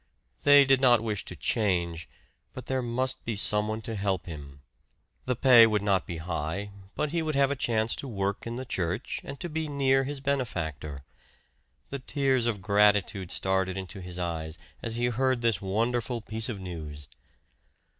[0.41, 2.09] They did not wish to change,
[2.53, 4.63] but there must be some one to help him.
[5.25, 8.55] The pay would not be high; but he would have a chance to work in
[8.55, 11.05] the church, and to be near his benefactor.
[11.91, 16.59] The tears of gratitude started into his eyes as he heard this wonderful piece of
[16.59, 17.07] news.